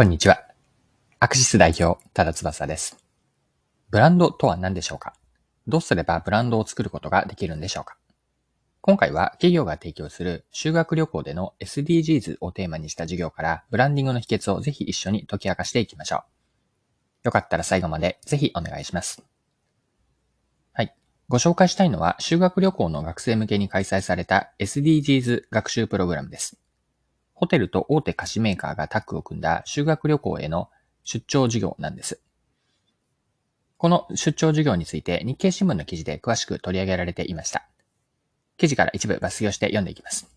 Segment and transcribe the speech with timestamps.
[0.00, 0.40] こんにちは。
[1.18, 2.96] アクシス代表、ただ翼です。
[3.90, 5.12] ブランドとは何でしょうか？
[5.66, 7.98] どうすればブランドを作ることができるんでしょうか？
[8.80, 16.22] 今回は企業が提供する修学旅行での SDGs をテーマにした授業からブランディングの秘訣をぜひ一緒に解き明かしていきましょう。
[17.24, 19.22] よかったら最後までぜひお願いします。
[20.72, 20.94] はい。
[21.28, 26.56] ご紹介したいのは修学旅行の学生向けに開催された SDGs 学習プログラムです。
[27.40, 30.68] ホテルと大手菓子メーカーがタッグを組んだ修学旅行への
[31.04, 32.20] 出張授業なんです。
[33.78, 37.66] この出張授業について日経新聞の記事で詳しく取り上げられていました。
[38.58, 40.28] 記事から一部抜粋をして読んでいきます。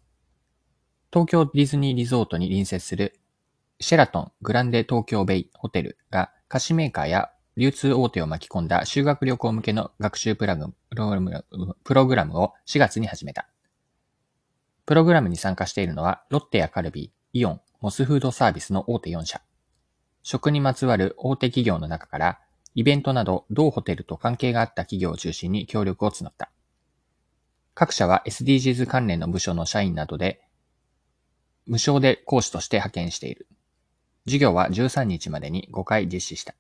[1.12, 3.20] 東京ディズニーリゾートに隣接する
[3.82, 10.74] シェラトングランデ東京ベイホテルが菓子メーカーや流通大手を巻き込んだ修学旅行向けの学習プラグ
[11.84, 13.50] プログラムを4月に始めた。
[14.86, 19.42] プログラムに参加しているのは、ロッテやカルビー、イオン、モスフードサービスの大手4社。
[20.24, 22.40] 食にまつわる大手企業の中から、
[22.76, 26.52] イベントなど同ホテルと関係があった企業を中心に協力を募った。
[27.76, 30.42] 各社は SDGs 関連の部署の社員などで、
[31.66, 33.48] 無償で講師として派遣している。
[34.26, 36.56] 授業は13日までに5回実施した。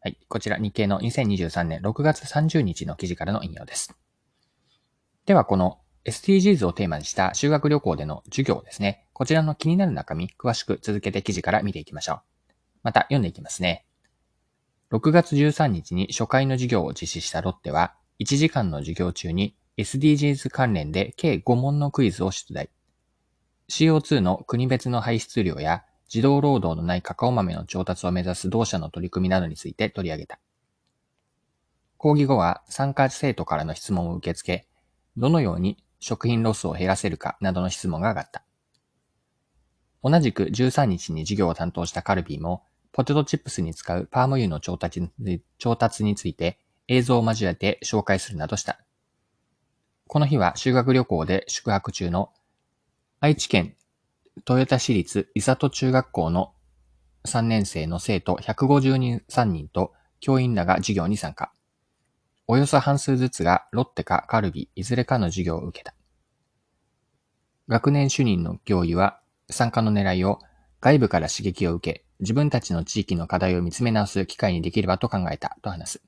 [0.00, 0.18] はい。
[0.28, 3.96] こちら日経の2023年6月30日の記事からの引用です。
[5.26, 9.06] では、この SDGs をテーマにした修学旅行での授業ですね。
[9.14, 12.20] こちらの気になる中身、詳しく続けて記事から見ていきましょう。
[12.82, 13.86] また読んでいきますね。
[14.90, 22.70] 6月13日に初回の授業を実施したロッテは、1時間の授業中に SDGs 関連で計5問のクイズを出題。
[23.70, 30.38] CO2 の国別の排出量や児童労働のないカカオ豆の調達を目指す同社の取り組みなどについて取り上げた。
[31.96, 34.68] 講義後は参加生徒からの質問を受け付け、
[35.16, 38.44] どのように食品ロスを減らせるかなどの質問が上がった。
[40.02, 45.00] 同じく13日に授業を担当したカルビーも、ポテトチップスに使うパーム油の調達
[46.04, 48.80] について映像を交えて紹介するなどした。
[50.06, 52.34] この日は修学旅行で宿泊中の
[53.20, 53.74] 愛知県
[54.46, 56.52] 豊田市立伊里中学校の
[57.24, 61.53] 3年生の生徒153人と教員らが授業に参加。
[62.46, 65.94] およそ半数ずつがロッテかカルビ、いずれかの授業を受けた。
[67.68, 70.40] 学年主任の教諭は参加の狙いを
[70.80, 76.02] 外部から刺激を受け、自分たちの地域の課題を見つめ直す機会にできればと考えたと話す。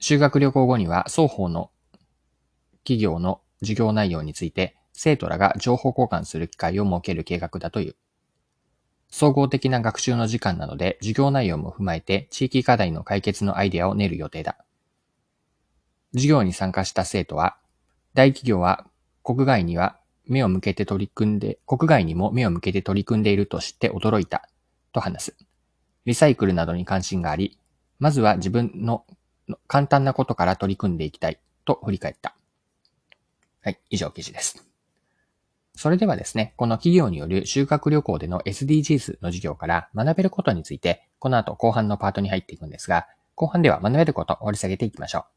[0.00, 1.70] 修学旅行後には双方の
[2.78, 7.96] 企業の授業内容について生徒らが情報交換する機会を設ける計画だという。
[9.08, 14.65] 総合的な学習の時間なので授業内容も踏まえて地域課題の解決のアイデアを練る予定だ。
[16.16, 17.56] 授業に参加した生徒は、
[18.14, 18.86] 大企業は
[19.22, 24.48] 国外には目を向けて取り組んで、国外にも目を向けて取り組んでいると知って驚いた、
[24.92, 25.36] と話す。
[26.06, 27.58] リサイクルなどに関心があり、
[27.98, 29.04] まずは自分の
[29.66, 32.34] 簡単なことから取り組んでいきたい、と振り返った。
[33.62, 34.66] はい、以上記事です。
[35.74, 45.35] それではですね、この企業による修学旅行での SDGs の授業から学べることについて、この後後半のパートに入っていくんですが、後半では学べることを掘り下げていきましょう。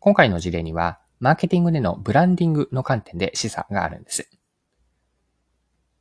[0.00, 4.30] 今回の事例には、マーケティングでのブランディングの観点で示唆があるんです。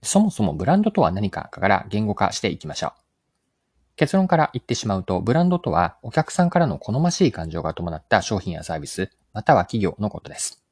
[0.01, 2.91] そもそもブランドとは何かから言語化していきましょう。
[3.97, 10.63] 結論から言ってしまうと、ブランドとはお客さんからの好ましい感情が伴った商品やサービス、または企業のことです。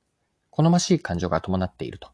[0.50, 2.08] 好ましい感情が伴っていると。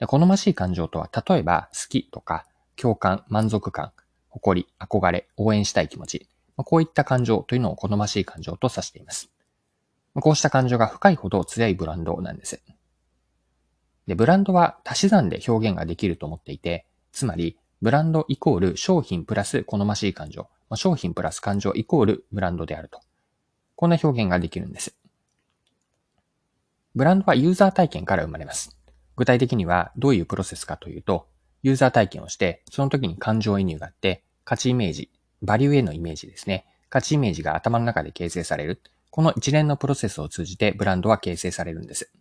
[0.00, 3.92] で好ましい感情とは、例えば好きとか共感、満足感、
[4.28, 9.30] 誇り、憧れ、応援したい気持ち、こういった感情というのを好ましい感情と指しています。
[10.20, 12.62] こうした感情が深いほど強いブランドなんです。
[14.06, 23.00] で、ブランドは足し算で表現ができると思っていて、つまり、ブランドイコール商品プラス好ましい感情、商品プラス感情イコールブランドであると。
[23.76, 24.96] こんな表現ができるんです。
[26.94, 28.76] ブランドはユーザー体験から生まれます。
[29.14, 31.28] 具体的にはどういうプロセスかというと、
[31.62, 35.10] ユーザー体験をして、その時に感情移入があって、価値イメージ、
[35.42, 36.66] バリューへのイメージですね。
[36.88, 38.80] 価値イメージが頭の中で形成される。
[39.10, 42.12] この一連のプロセスを通じてブランドは形成されるんです。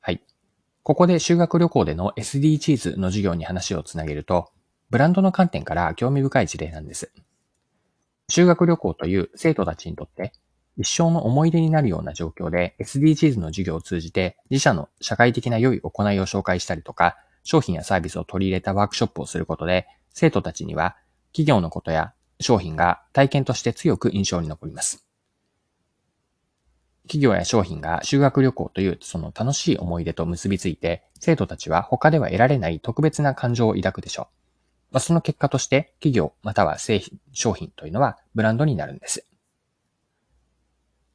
[0.00, 0.22] はい。
[0.82, 4.50] ここで修学旅行での SDGs の授業に話をつなげると、
[4.90, 7.12] ブランドの観点から興味深い事例なんです。
[8.30, 10.32] 修学旅行という生徒たちにとって
[10.76, 20.96] 一生の思い出になるような状況で SDGs の授業を通じて自社の社会的な良い行いを紹介したりとか、商品やサービスを取り入れたワークショップをすることで、生徒たちには
[21.32, 25.04] 企業のことや商品が体験として強く印象に残ります。
[27.04, 34.28] 企業や商品が修学旅行というその楽しい思い出と結びついて、生徒たちは他では得られない特別な感情を抱くでしょ
[34.90, 34.94] う。
[34.94, 39.26] まあ、その結果として企業または製品、商品というのはブランドになるんです。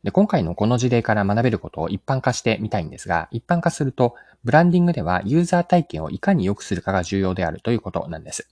[0.04, 8.50] で、今回のこの事例から学べることを一般化してみたいんですが、一般化すると、ブランディングではユーザー体験をいかに良くするかが重要であるということなんです。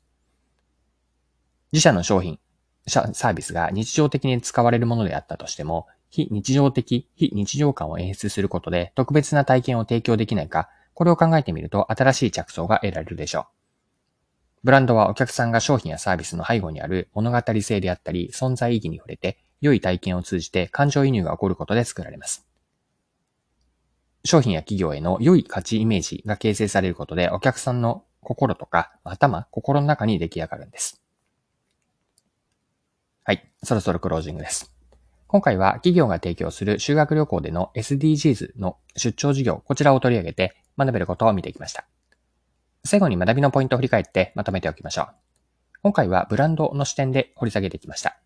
[1.74, 2.40] 自社の商品、
[2.88, 13.46] サービスが日常的に使われるものであったとしても、非日常的、非日常感を演出することで特別な体験を提供できないか、これを考えてみると新しい着想が得られるでしょう。
[14.64, 22.46] ブランドはお客さんが商品やサービスの背後にある物語性であったり存在意義に触れて良い体験を通じて感情移入が起こることで作られます。
[24.24, 31.01] 商品や企業への良い価値イメージが形成されることでお客さんの心とか頭、心の中に出来上がるんです。
[33.32, 33.50] はい。
[33.64, 34.76] そろそろクロージングです。
[35.28, 41.86] 今回は企業が提供する修学旅行での SDGs の出張事業、こちらを取り上げて学べることを見ていきました。
[42.84, 45.08] 最後に学びのポイントを振り返ってまとめておきましょう。
[45.82, 48.18] 今回はブランドの視点で掘り下げてきました。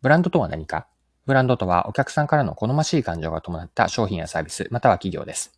[0.00, 0.86] ブランドとは何か？
[1.26, 5.52] ブランドとはお客さんからの好ましい感情が伴った商品やサービス、または企業です。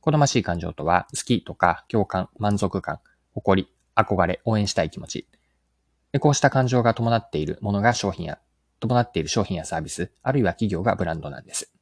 [0.00, 3.00] 好ましい感情とは、好きとか共感、満足感、
[3.32, 5.26] 誇り、憧れ、応援したい気持ち。
[6.18, 8.38] こうした感情が伴っているものが商品や、
[8.80, 11.72] 伴っている商品やサービス、あるいは企業がブランドなんです。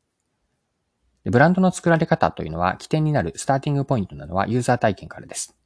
[1.24, 5.56] ブランドの作られ方というのは、起点になるスターティングポイントなのはユーザー体験からです。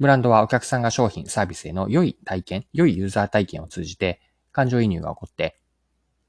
[0.00, 4.20] ブランドはお客さんが商品、サービスへの良い体験、良いユーザー体験を通じて
[4.52, 5.60] 感情移入が起こって、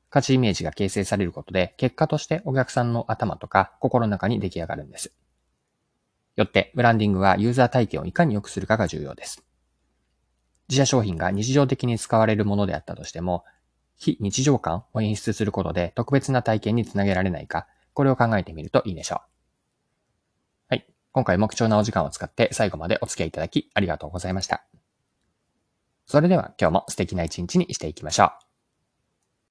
[0.09, 5.13] 価値イメージが形成されることで、結果としてお客さんの頭とか心の中に出来上がるんです。
[6.35, 9.44] よって、ブランディングはユーザー体験をいかに良くするかが重要です。
[10.69, 13.43] 自社商品が日常的に使われるものであったとしても、
[13.95, 19.19] 非日常感を演出することで特別な体験につなげられないか、これを考えてみるといいでしょう。
[20.69, 20.87] はい。
[21.11, 24.65] 今回も貴重なお時間を使って最後までお付き合いいただきありがとうございました。
[26.07, 28.44] それでは今日も素敵な一日にしていきましょう。